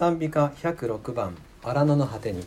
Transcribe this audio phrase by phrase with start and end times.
[0.00, 2.46] 賛美歌106番「荒野の果てに」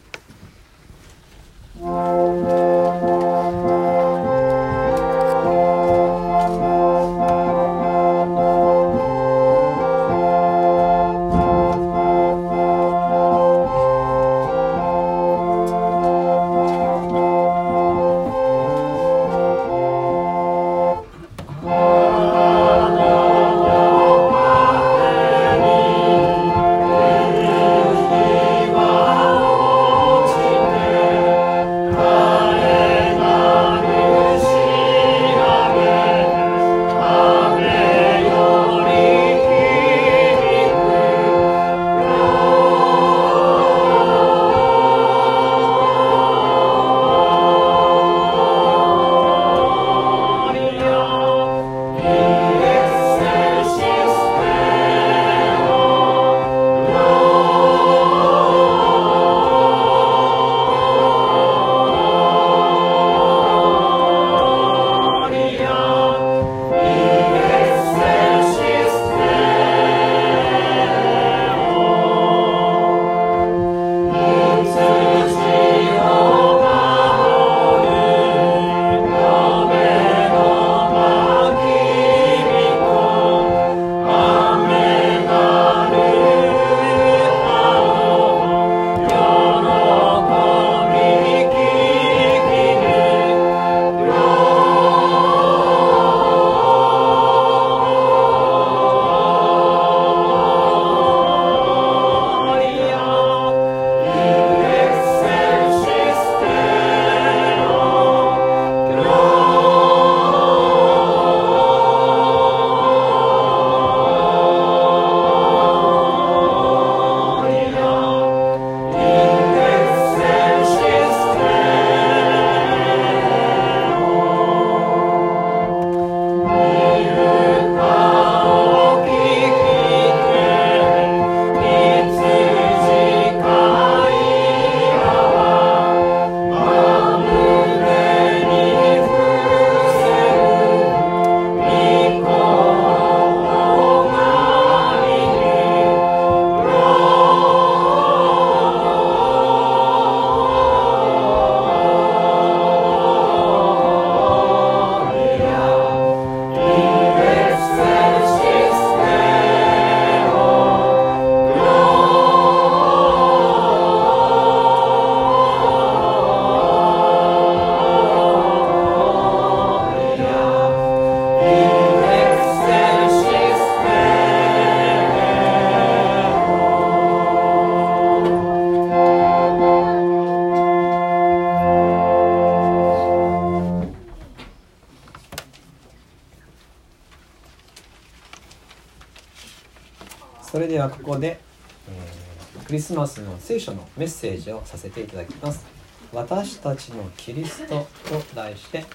[192.84, 195.66] スマスの聖書のメッセージをさせていただきます。
[196.12, 198.88] 私たちのキリストと題してさ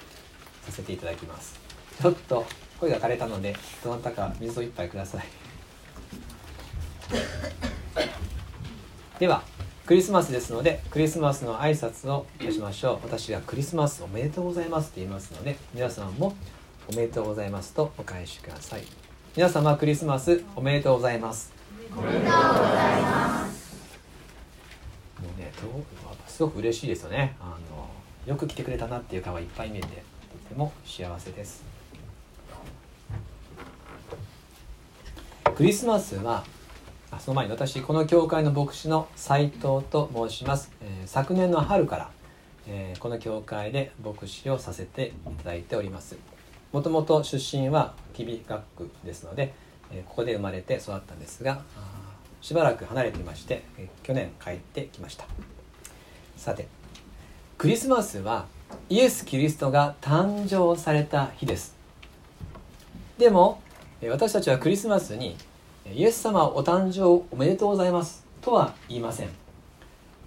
[0.71, 1.59] せていただきます。
[1.99, 2.45] ちょっと
[2.79, 5.25] 声が枯れたのでどなたか水を一杯ください。
[9.17, 9.43] では
[9.85, 12.99] クリスマスですのでクリスマスの挨拶をいたしましょう。
[13.03, 16.35] 私がクリスマスおめでとうございますって言いますので皆さんも
[16.87, 18.83] おめでとうございますとお返しください。
[19.35, 21.51] 皆様クリスマスおめでとうございます
[21.97, 23.18] おめでとうございます。
[26.27, 27.35] すごく嬉しいですよね。
[27.39, 27.89] あの
[28.25, 29.93] よく来てくれたなっていう顔がいっぱい見えてと
[30.49, 31.63] ても幸せです。
[35.55, 36.45] クリスマスは
[37.11, 42.11] あその前に私この教会の牧師の斉藤と申します、えー、昨年の春から、
[42.67, 46.17] えー、この教会で牧師をさせていただいております。
[46.71, 49.53] もともと出身は吉備学区ですので、
[49.91, 51.63] えここで生まれて育ったんですが
[52.41, 53.63] しばらく離れていまして、
[54.03, 55.25] 去年帰ってきました。
[56.37, 56.67] さて
[57.57, 58.45] クリスマスは
[58.89, 61.75] イエス・キリストが誕生された日です。
[63.17, 63.61] でも
[64.09, 65.35] 私たちはクリスマスに
[65.93, 69.29] イエス様お誕生おめでとうございますとは言いません。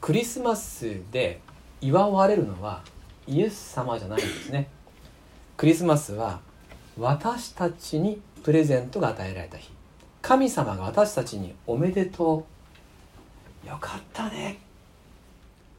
[0.00, 1.40] クリスマスで
[1.81, 2.82] 祝われるのは
[3.26, 4.69] イエス様じゃないんですね。
[5.56, 6.40] クリスマスは
[6.98, 9.70] 私たちにプレゼントが与えられた日。
[10.22, 12.46] 神様が私たちにおめでと
[13.64, 13.69] う。
[13.69, 14.58] よかったね。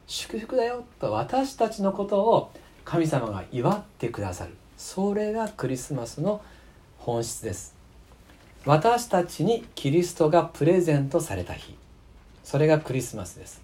[0.06, 0.84] 祝福だよ。
[1.00, 2.52] と私たちのことを
[2.84, 4.54] 神様が祝ってくださる。
[4.76, 6.42] それがクリスマスの
[6.98, 7.74] 本質です。
[8.66, 11.74] 私たちにキリストがプレゼントされた日。
[12.42, 13.62] それがクリスマスです。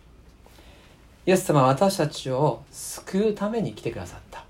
[1.26, 4.49] イエス様は私たちを救うために来てくださった。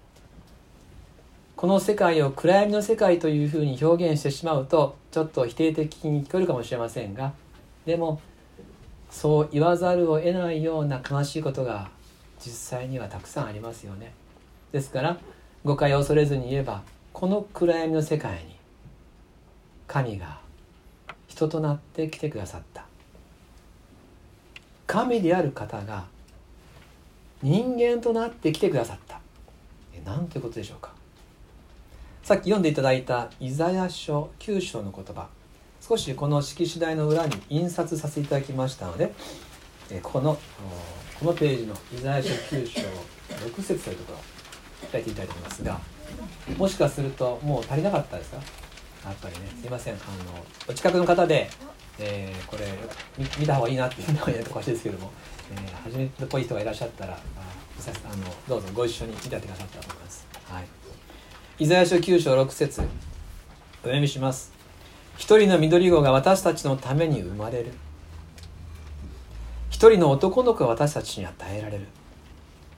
[1.61, 7.35] この世界を暗闇の世界というふうに表現してしまうとちょっと否定的に聞こえるかもしれませんが
[7.85, 8.19] でも
[9.11, 11.91] そう言わざるを得ないような悲しいことが
[12.43, 14.15] 実際にはたくさんありますよね。
[14.73, 15.19] ですから
[15.63, 18.57] 誤解を恐れずに言えばこの暗闇の世界に
[19.87, 20.41] 神が
[21.29, 22.87] 人となって来てくださった。
[24.87, 26.07] 神である方が
[27.43, 29.21] 人間となって来てくださった。
[30.11, 30.99] なんてことでしょうか。
[32.31, 35.27] さっき読んでいただいたイザヤ書9章の言葉。
[35.81, 39.13] 少しこの式次第の裏に印刷させていただきましたので
[40.01, 40.39] この
[41.19, 42.83] このページのイザヤ書9章
[43.49, 44.23] 6節というところを
[44.93, 45.81] 開いていただきますが
[46.57, 48.37] もしかするともう足りなかったですか？
[48.37, 48.43] や
[49.11, 49.95] っぱりねすいません。
[49.95, 50.01] あの
[50.69, 51.51] お近くの方で、
[51.99, 52.65] えー、これ
[53.41, 55.11] 見た方がいいなっていうのはやるとおかしいですけども、
[55.53, 60.29] えー、初めてっぽい人がいらっしゃったらあのどうぞご一緒に見てやってくださったと思います。
[60.45, 60.65] はい、
[61.61, 62.81] イザヤ書9章6節。
[62.81, 62.85] お
[63.83, 64.51] 読みします。
[65.19, 67.73] 一人の緑子が私たちのために生まれる。
[69.69, 71.87] 一人の男の子が私たちに与えられる。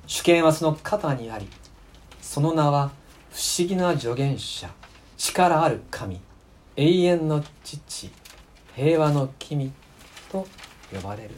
[0.08, 1.46] 主権はその肩にあり。
[2.20, 2.90] その名は
[3.30, 4.68] 不思議な助言者。
[5.16, 6.20] 力ある神。
[6.74, 8.10] 永遠の父。
[8.74, 9.72] 平和の君
[10.32, 10.44] と
[10.92, 11.30] 呼ばれる。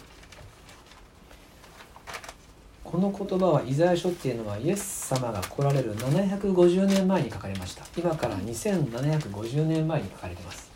[2.95, 7.85] この言葉はイザヤ書っていうのはイエス様が来られる750年前に書かれました。
[7.99, 10.71] 今から2750年前に書かれてます。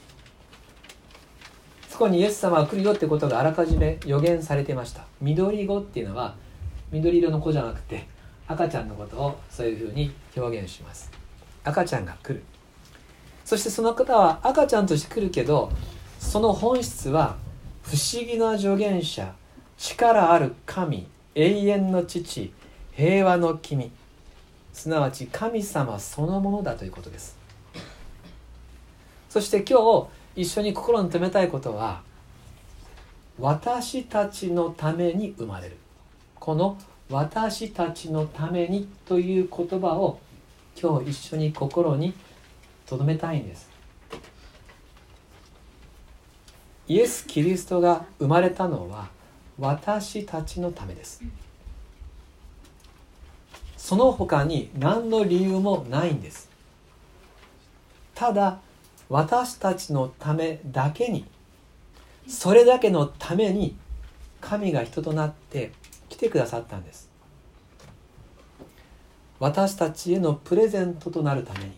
[1.88, 5.04] そこにイエス様が来るよってことがあらかじめ予言されてました。
[5.20, 6.34] 緑子っていうのは
[6.90, 8.08] 緑色の子じゃなくて
[8.48, 11.12] 赤ちゃんのことをそういうふうに表現します。
[11.62, 12.42] 赤ちゃんが来る。
[13.44, 15.70] そしてその方は赤ちゃんとして来るけど
[16.18, 17.36] その本質は
[17.84, 19.32] 不思議な助言者
[19.76, 22.52] 力ある神永遠の父
[22.92, 23.92] 平和の君。
[24.72, 27.36] すなわち神様そのものだということです。
[29.28, 29.80] そして今
[30.34, 32.02] 日一緒に心に留めたいことは
[33.38, 35.76] 私たちのために生まれる。
[36.36, 36.78] この
[37.10, 40.20] 私たちのためにという言葉を
[40.80, 42.14] 今日一緒に心に
[42.86, 43.68] 留めたいんです。
[46.86, 49.08] イエス・キリストが生まれたのは
[49.58, 51.22] 私たちのためです。
[53.76, 56.48] その他に何の理由もないんです。
[58.14, 58.60] ただ
[59.08, 61.24] 私たちのためだけに
[62.28, 63.76] それだけのために
[64.40, 65.72] 神が人となって
[66.08, 67.08] 来てくださったんです。
[69.40, 71.72] 私たちへのプレゼントとなるために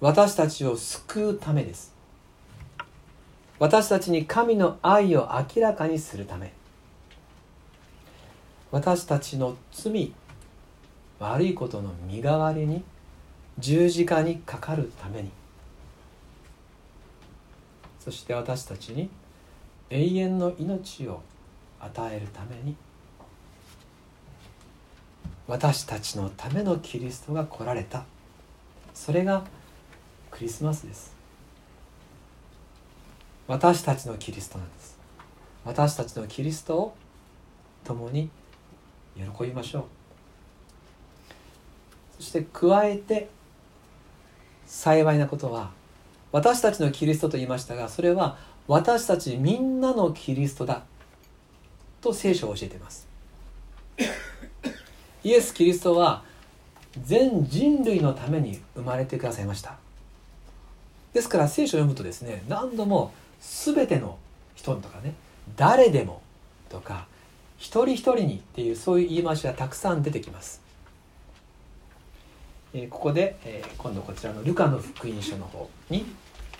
[0.00, 1.95] 私たちを救うためです。
[3.58, 6.52] 私たちに神の愛を明らかにするため。
[8.70, 10.12] 私たちの罪
[11.18, 12.84] 悪いことの身代わりに
[13.58, 15.30] 十字架にかかるために。
[18.00, 19.08] そして私たちに
[19.88, 21.22] 永遠の命を
[21.80, 22.76] 与えるために。
[25.46, 28.04] 私たちのためのキリストが来られた。
[28.92, 29.44] それが
[30.30, 31.15] クリスマスです。
[33.48, 34.98] 私たちのキリストなんです。
[35.64, 36.96] 私たちのキリストを
[37.84, 38.28] 共に
[39.16, 39.84] 喜びましょう。
[42.18, 43.28] そして加えて
[44.66, 45.70] 幸いなことは
[46.32, 50.82] 私たちのキリストと言いましたがそれは私たちみんなのキリストだ
[52.00, 53.06] と聖書を教えています。
[55.22, 56.24] イエス・キリストは
[57.02, 59.76] 全人類のために生まれてくださいました。
[61.12, 64.18] ですから聖書を読むとですね何度も全ての
[64.54, 65.14] 人とかね
[65.56, 66.22] 誰でも
[66.68, 67.06] とか
[67.58, 70.60] 一人一人にっていうそういう言い回しがたくさん出てきます。
[72.74, 76.04] えここで、え今度こちらのルカの福音書の方に、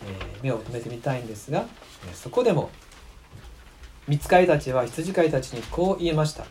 [0.07, 1.67] え目を留めてみたいんですが、
[2.11, 2.71] えそこでも
[4.09, 6.47] 見つかりたちは羊飼いたちにこう言いました。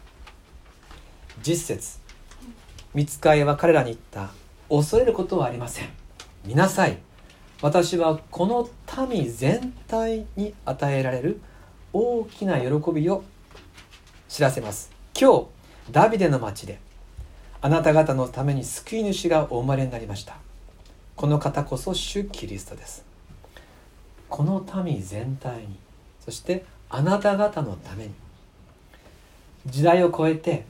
[1.42, 2.00] 実節
[2.94, 4.32] 見つかりは彼らに言った。
[4.70, 5.90] 恐れることはありません。
[6.46, 6.98] 見なさい。
[7.62, 8.70] 私はこの
[9.08, 11.40] 民全体に与えられる
[11.94, 13.24] 大きな喜びを
[14.28, 14.92] 知らせます。
[15.20, 15.46] 今日
[15.92, 16.80] ダビデの町で
[17.62, 20.36] あなた方のために救い主がお生まれになりました。
[21.16, 23.06] この方こそ主キリストです。
[24.28, 25.78] この民全体に
[26.20, 28.14] そしてあなた方のために
[29.66, 30.66] 時代を超えて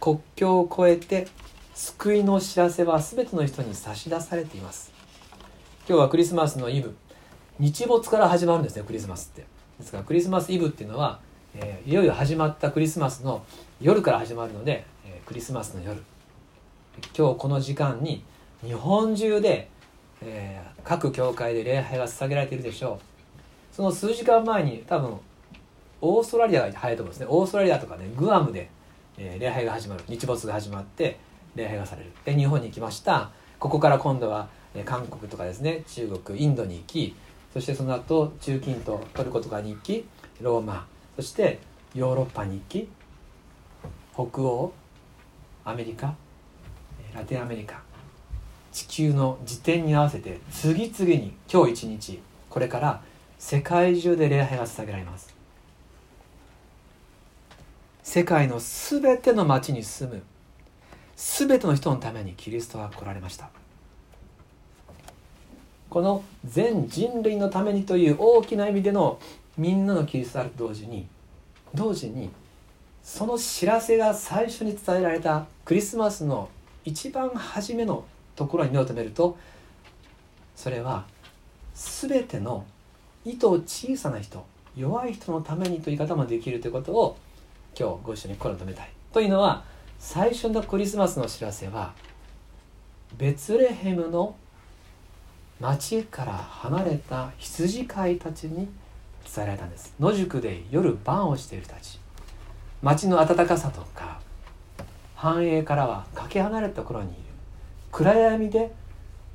[0.00, 1.28] 国境を越えて
[1.74, 4.93] 救いの知らせは全ての人に差し出されています。
[5.86, 6.96] 今日はクリスマスのイブ。
[7.58, 9.44] 日没から始まるんですねクリスマスって。
[9.78, 11.20] ですからクリスマスイブっていうのは、
[11.54, 13.44] えー、いよいよ始まったクリスマスの
[13.82, 16.02] 夜から始まるので、えー、クリスマスの夜。
[17.14, 18.24] 今日この時間に
[18.64, 19.68] 日本中で、
[20.22, 22.98] えー、各教会で礼拝が捧げられているでしょ
[23.72, 23.76] う。
[23.76, 25.18] その数時間前に多分
[26.00, 27.26] オーストラリアが早いと思うんですね。
[27.28, 28.70] オーストラリアとかねグアムで、
[29.18, 30.04] えー、礼拝が始まる。
[30.08, 31.18] 日没が始まって
[31.54, 32.12] 礼拝がされる。
[32.24, 33.32] で日本に来ました。
[33.58, 34.48] ここから今度は、
[34.82, 37.14] 韓国とかですね中国インドに行き
[37.52, 40.04] そしてその後中近東トルコとかに行き
[40.40, 41.60] ローマそして
[41.94, 42.88] ヨーロッパに行き
[44.12, 44.72] 北欧
[45.64, 46.14] アメリカ
[47.14, 47.80] ラテンアメリカ
[48.72, 53.02] 地球の時点に合わせて次々に今日一日これから
[53.38, 55.34] 世界中で礼拝が捧げられます。
[58.02, 60.22] 世界の全ての町に住む
[61.16, 63.50] 全ての人のためにキリストは来られました。
[65.94, 69.20] この全人類のためにという大きな意味での
[69.56, 71.06] みんなのキリストあると同時に
[71.72, 72.30] 同時に
[73.04, 76.48] その知らせが最初に伝えられたクリスマスの
[76.84, 79.38] 一番初めのところに目を留めると
[80.56, 81.04] それは
[81.76, 82.64] 全ての
[83.24, 84.44] 意図小さな人
[84.76, 87.16] 弱い人のためにという言い方もできるということを
[87.78, 88.90] 今日ご一緒に心に留めたい。
[89.12, 89.62] というのは
[90.00, 91.92] 最初のクリスマスの知らせは
[93.16, 94.34] ベツレヘムの
[95.60, 98.68] 町から離れた羊飼いたちに
[99.24, 99.94] 伝えられたんです。
[99.98, 102.00] 野宿で夜晩をしている人たち。
[102.82, 104.20] 町の暖かさとか
[105.14, 107.18] 繁栄からはかけ離れたところにいる。
[107.92, 108.72] 暗闇で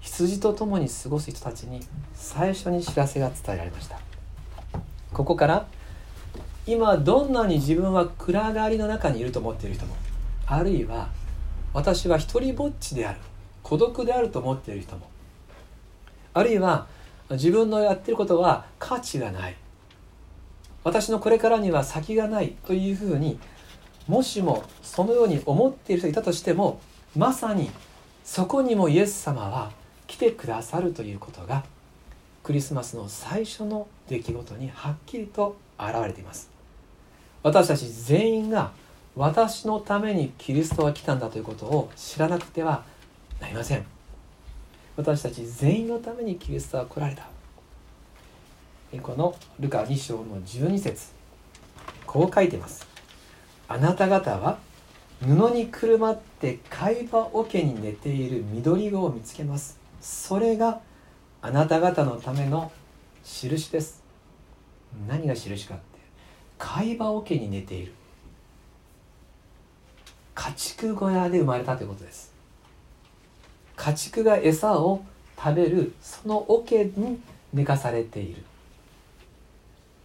[0.02, 1.80] 羊と共に過ごす人たちに
[2.14, 4.00] 最初に知らせが伝えられました。
[5.14, 5.68] ここから
[6.68, 9.96] 今どんなに自分は暗がりの中にいると思っている人も
[10.46, 11.10] あるいは
[11.74, 13.20] 私は一りぼっちである
[13.64, 15.10] 孤独であると思っている人も
[16.34, 16.88] あるいは
[17.32, 19.56] 自分のやってることは価値がない。
[20.84, 22.56] 私のこれからには先がない。
[22.66, 23.40] というふうに
[24.08, 26.82] もしもそのように思っている人がいたとしても
[27.16, 27.70] まさに
[28.24, 29.72] そこにもイエス様は
[30.08, 31.64] 来てくださるということが
[32.44, 36.50] クリスマスの最初の出来事にはっきりと現れています。
[37.44, 38.72] 私たち全員が
[39.16, 42.84] 私のためにキリストが来たんだということを知らなくては
[43.40, 43.99] なりません。
[45.00, 47.30] 私たち全員のためにキリストは来られた。
[49.02, 51.12] このルカ2章の12節。
[52.06, 52.86] こう書いてます。
[53.70, 54.60] あなた方は
[55.22, 59.80] 布にくるまって貝羽桶に寝ている緑子を見つけます。
[60.02, 60.82] それが
[61.42, 62.70] あなた方のための
[63.24, 64.04] 印です。
[65.08, 65.84] 何が印かって
[66.58, 67.94] 貝羽桶に寝ている。
[70.36, 72.29] 家畜小屋で生まれたということです。
[73.80, 75.06] 家畜が餌を
[75.42, 77.18] 食べるその桶に
[77.54, 78.44] 寝かされている。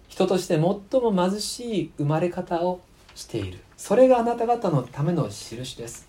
[0.07, 2.81] 人として最も貧しい生まれ方を
[3.17, 3.59] している。
[3.77, 6.07] それがあなた方のための印です。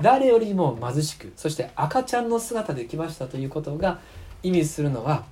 [0.00, 3.98] 誰よりも貧しくそして赤ちゃんの姿で来ましたということが
[4.42, 5.24] 意味するのは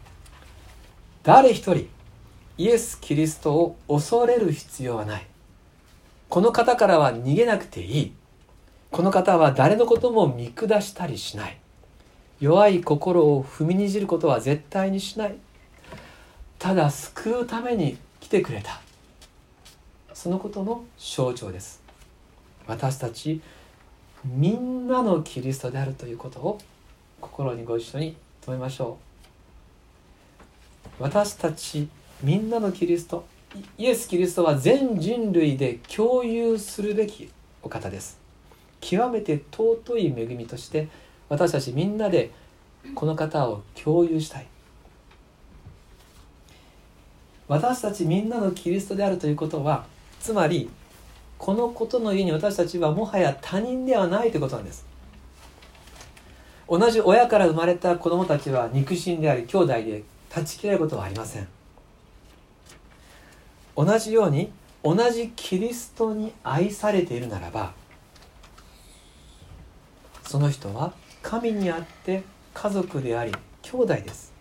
[1.22, 1.88] 誰一人
[2.58, 5.26] イエス・キリストを恐れる必要はない。
[6.28, 8.12] この方からは逃げなくていい。
[8.92, 11.56] この方は誰のことも見下したりしない。
[12.40, 15.36] 弱い心を踏みにじることは絶対にしない。
[16.58, 18.82] ただ救うために来てくれた。
[20.12, 21.82] そのことの象徴です。
[22.66, 23.40] 私たち
[24.26, 26.58] みんなのキリストであるということを
[27.18, 28.98] 心にご一緒に留めましょ
[31.00, 31.02] う。
[31.02, 31.88] 私たち
[32.22, 33.24] みんなのキリスト
[33.78, 37.30] イエス・キリストは全人類で共有するべき
[37.62, 38.21] お方です。
[38.82, 40.88] 極めて尊い恵みとして
[41.30, 42.30] 私たちみんなで
[42.94, 44.46] この方を共有したい。
[47.48, 49.84] 私たちみんなのキリストであるということは
[50.20, 50.70] つまり
[51.38, 54.84] このことの家に私たちはもはや他人ではないということなんです。
[56.68, 61.48] 同じ親から生まれた子供たちは肉親であり兄弟で断ち切れることはありません。
[63.76, 67.72] 同じように同じキリストに愛されているならば
[70.24, 72.22] その人は神にあって
[72.54, 74.32] 家族であり兄弟です。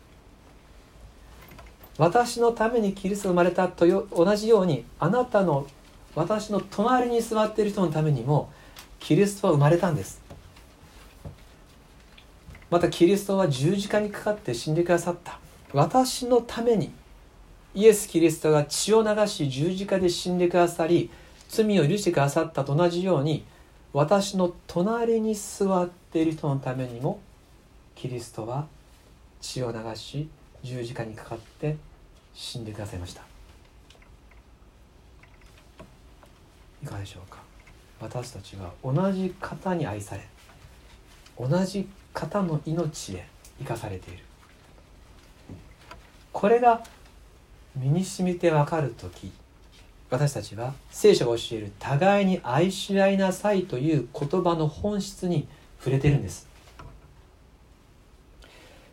[1.98, 5.68] 私のためにキリスト生まれたと同じようにあなたの
[6.16, 8.52] 私の隣に座っている人のためにも
[9.00, 10.22] キリストは生まれたんです。
[12.70, 15.40] またキリストは十字架にかかって死んでくださった。
[15.74, 16.92] 私のために
[17.74, 21.10] イエス・キリストが血を流し十字架で死んでくださり
[21.48, 23.46] 罪を許してくださったと同じように
[23.94, 27.20] 私の隣に座っている人のためにも
[27.94, 28.68] キリストは
[29.42, 30.30] 血を流し
[30.64, 31.76] 十字架にかかって
[32.34, 33.24] 死んでくださいました。
[36.82, 37.40] いかがでしょうか？
[38.00, 40.26] 私たちは同じ方に愛され
[41.38, 43.28] 同じ方の命へ
[43.60, 44.24] 生かされている。
[46.32, 46.82] これが
[47.76, 49.32] 身に染みてわかる時
[50.12, 55.48] 私たちは聖書が教える互いに愛し合いなさいという言葉の本質に
[55.80, 56.50] 触れてるんです。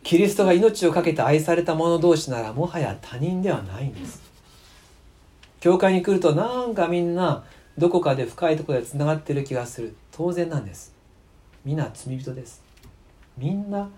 [0.05, 4.23] キリストが命を懸けて愛された者同士ならもはや他人ではないんです。
[5.59, 7.45] 教会に来るとなんかみんな
[7.77, 9.97] どこかで深いところでつながってる気がする。
[10.13, 10.95] 当然なんです。
[11.65, 12.63] 皆罪人です。
[13.37, 13.91] みんな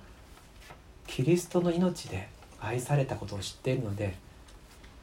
[1.07, 4.15] キリストの命で愛されたことを知っているので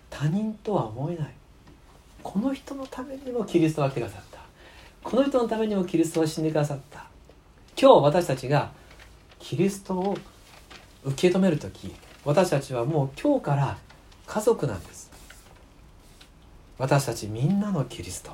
[0.10, 1.34] 他人とは思えない。
[2.28, 4.40] この人のためにもキリストが来てくださった。
[5.02, 7.06] この人のためにもキリストが死んでくださった。
[7.82, 8.74] 今日私たちが
[9.40, 10.18] キリストを
[11.06, 13.78] 受け止める時私たちはもう今日から
[14.26, 15.10] 家族なんです。
[16.78, 18.32] 私たちみんなのキリスト。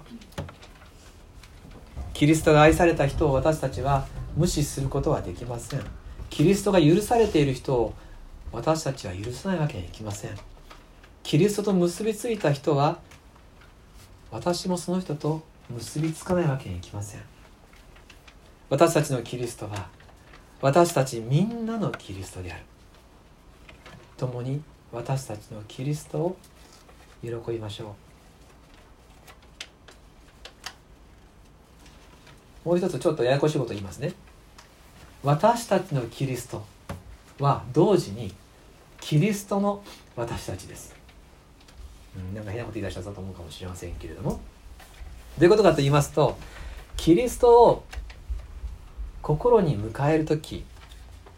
[2.16, 5.82] キリストが愛された人を私たちは無視することはできません。
[6.32, 7.94] キリストが許されている人を
[8.52, 10.32] 私たちは許さないわけにはいきません。
[11.22, 12.98] キリストと結びついた人は
[14.34, 17.22] 私もその人と結びつかないわけにいきません。
[18.68, 19.88] 私たちのキリストは
[20.60, 22.64] 私たちみんなのキリストである。
[24.18, 26.36] 共に私たちのキリストを
[27.22, 27.96] 喜びましょ
[32.66, 32.70] う。
[32.70, 34.14] もう一つちょっとややこしいこと言いますね。
[35.24, 36.66] 私たちのキリスト
[37.40, 38.34] は同時に
[39.00, 39.84] キリストの
[40.16, 41.03] 私たちです。
[42.18, 44.40] うん、なんか変なこと言い出したぞと思うかもしれませんけれども。
[45.38, 46.38] どういうことかと言いますと
[46.96, 47.84] キリストを
[49.24, 50.64] 心に迎える時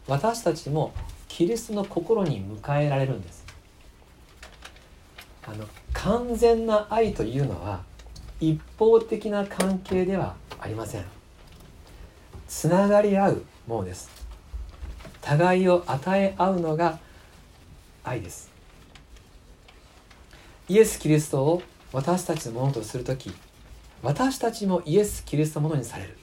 [0.07, 0.93] 私たちも
[1.29, 3.45] キリストの心に迎えられるんです。
[5.47, 7.83] あの完全な愛というのは
[8.39, 11.05] 一方的な関係ではありません。
[12.47, 14.09] つながり合うものです。
[15.21, 16.99] 互いを与え合うのが
[18.03, 18.54] 愛です。
[20.67, 21.61] イエス・キリストを
[21.93, 23.31] 私たちのものとする時
[24.01, 26.17] 私たちもイエス・キリストのものにされる。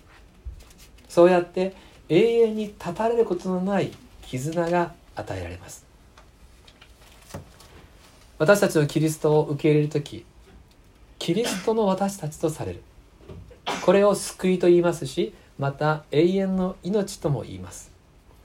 [1.08, 1.74] そうやって
[2.08, 5.84] 永遠に断たれることのない絆が与えられます。
[8.38, 10.24] 私たちのキリストを受け入れる時
[11.18, 12.82] キリストの私たちとされる。
[13.84, 17.92] これを救いと言いますしまた永遠の命とも言います。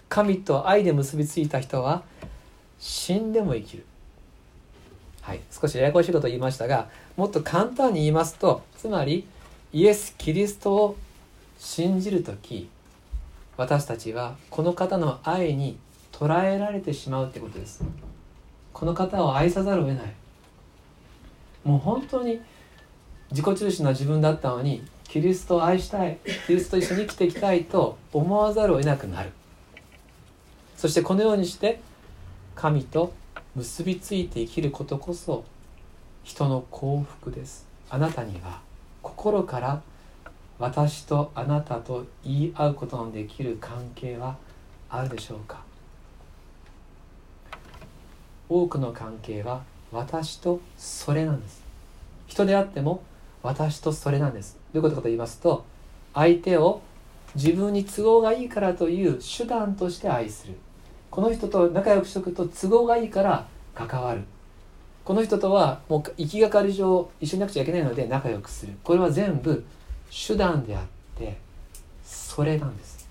[0.10, 2.03] 神と愛で結びついた人は
[2.79, 3.86] 死んでも生きる。
[5.27, 6.87] はい、少しややこしいことを言いましたが
[7.17, 9.27] もっと簡単に言いますとつまり
[9.73, 10.95] イエス・キリストを
[11.59, 12.69] 信じる時
[13.57, 15.77] 私たちはこの方の愛に
[16.13, 17.83] 捉えられてしまうってことです。
[18.71, 20.13] この方を愛さざるを得ない。
[21.65, 22.39] もう本当に
[23.31, 29.31] 自己中心な自分だったのにキリストを愛したいキリストと一緒に生きていきたいと思わざるを得なくなる。
[30.77, 31.81] そしてこのようにして
[32.55, 33.11] 神と
[33.58, 35.43] 結びついて生きることこそ
[36.24, 37.65] 人の幸福です。
[37.89, 38.62] あなたには
[39.02, 39.82] 心から
[40.60, 44.38] 私とあなたと言い合うことのできる関係は
[44.91, 45.63] あるでしょうか？
[48.48, 51.63] 多くの関係は私とそれなんです。
[52.28, 53.02] 人であっても
[53.41, 54.60] 私とそれなんです。
[54.72, 55.65] どういうことかと言いますと
[56.13, 56.82] 相手を
[57.34, 60.54] 自分に都合がいいからという手段として愛する。
[61.17, 64.21] この人と仲良くしとくと都合がいいから関わる。
[65.03, 68.73] この人とはもう行きがかり上一緒になくちゃいけないので仲良くする。
[68.84, 69.65] これは全部
[70.12, 70.84] 手段であっ
[71.17, 71.38] て
[72.06, 73.10] それなんです。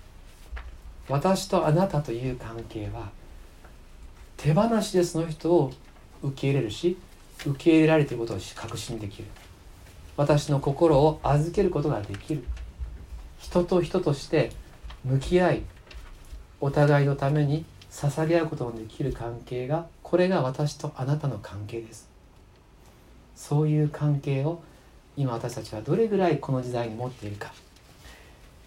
[1.09, 3.09] 私とあなたという関係は
[4.37, 5.73] 手放しでその人を
[6.23, 6.97] 受け入れるし
[7.45, 9.25] 受け入れられていることを確信できる。
[10.15, 12.45] 私の心を預けることができる。
[13.37, 14.53] 人と人として
[15.03, 15.61] 向き合い
[16.61, 17.65] お互いのために
[17.97, 22.07] 捧げ合うことのできる関係がこれが私とあなたの関係です。
[23.35, 24.61] そういう関係を
[25.15, 27.51] 今私たちはどれぐらいこの時代に持っているか。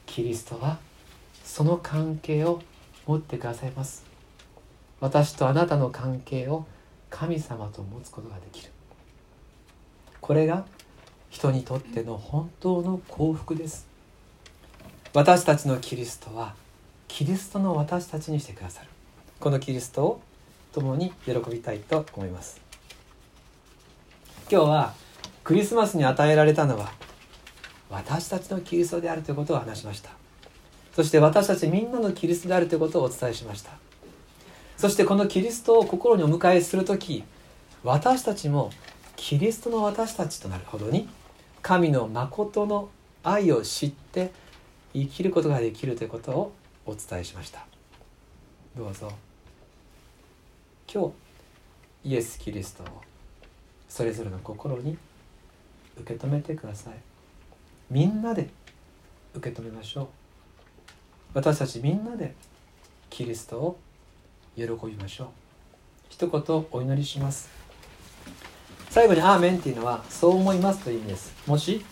[0.05, 0.79] キリストは
[1.45, 2.61] その関係を
[3.07, 4.05] 持ってくださいます。
[4.99, 6.67] 私とあなたの関係を
[7.09, 8.73] 神様と持つことができる。
[10.21, 10.67] これが
[11.29, 13.87] 人にとっての本当の幸福です。
[15.15, 16.57] 私たちのキリストは
[17.07, 18.89] キリストの私たちにしてくださる。
[19.41, 20.21] このキリストを
[20.73, 22.61] 共に喜びたいと思います。
[24.51, 24.95] 今日は
[25.43, 26.93] クリスマスに与えられたのは
[27.89, 30.11] 私たちのキリストであるということを話しました。
[30.95, 33.73] そして私たちみんなのキリストであるということをお伝えしました。
[34.77, 37.25] そしてこのキリストを心にお迎えする時
[37.83, 38.71] 私たちも
[39.17, 41.09] キリストの私たちとなるほどに
[41.63, 42.91] 神の誠の
[43.23, 44.33] 愛を知って
[44.93, 46.53] 生きることができるということを
[46.87, 47.65] お伝えしました。
[48.77, 49.30] どうぞ。
[50.93, 51.05] 今
[52.03, 52.87] 日イエス・キリストを
[53.89, 54.99] それぞれの心に
[55.97, 56.95] 受け止めてください。
[57.89, 58.51] みんなで
[59.33, 60.07] 受け止めましょう。
[61.35, 62.35] 私たちみんなで
[63.09, 63.79] キリストを
[64.57, 65.29] 喜びましょう。
[66.09, 67.49] 一言お祈りします。
[68.89, 71.33] 最後に「アーメン」っていうのは「そう思います」という意味です。
[71.47, 71.85] もし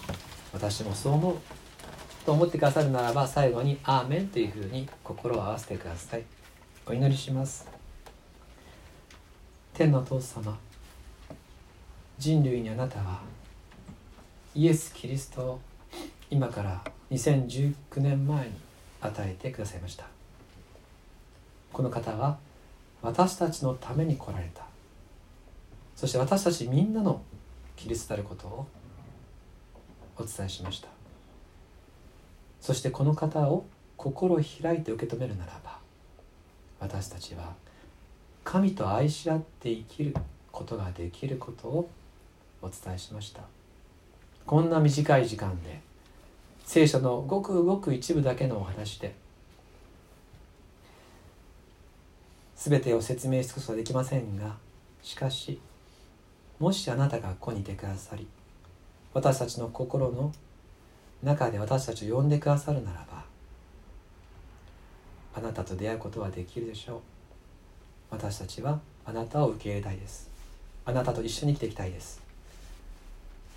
[0.53, 1.37] 私もそう思う
[2.27, 6.25] と思ってくださるならば最後に「アーメン」というふうに心を合わせてください。
[6.85, 7.78] お祈りします。
[9.79, 10.59] 天の父様。
[12.19, 13.21] 人類にあなたは
[14.53, 15.61] イエス・キリストを
[16.33, 18.55] 今から2019年前に
[19.01, 20.05] 与えてくださいました。
[21.73, 22.39] この方は
[23.03, 24.65] 私たちのために来られた。
[25.95, 27.23] そして私たちみんなの
[27.77, 28.67] キリストであることを
[30.17, 30.89] お伝えしました。
[32.61, 33.65] そしてこの方を
[33.97, 35.79] 心を開いて受け止めるならば
[36.81, 37.55] 私たちは
[38.51, 40.15] 神と愛し合って生きる
[40.51, 41.91] ことができることを
[42.63, 43.43] お伝えしました。
[44.47, 45.83] こんな短い時間で
[46.65, 49.15] 聖書のごくごく一部だけのお話で
[52.57, 54.57] 全てを説明することはできませんが
[55.03, 55.61] しかし
[56.59, 58.27] もしあなたがここにいてくださり
[59.13, 60.33] 私たちの心の
[61.23, 63.25] 中で私たちを呼んでくださるならば
[65.35, 67.18] あなたと出会うことはできるでしょう。
[68.11, 70.31] 私たちはあなたを受け入れたいです。
[70.85, 72.21] あなたと一緒に生きていきたいです。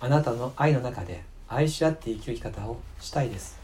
[0.00, 3.58] あなたの愛の中で愛し合って生きる生き方をしたいです。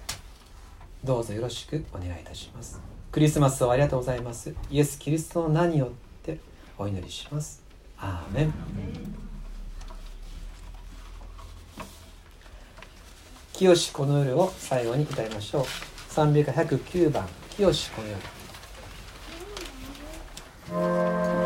[1.04, 2.80] どうぞよろしくお願いいたします。
[3.10, 4.54] クリスマスをありがとうございます。
[4.70, 5.88] イエス・キリストの名によっ
[6.22, 6.38] て
[6.78, 7.62] お祈りします。
[7.98, 8.52] アーメン。
[13.52, 15.64] 清この夜を最後に歌いましょう。
[16.12, 17.26] 309番。
[17.50, 18.37] 清この夜。
[20.70, 21.37] Thank you.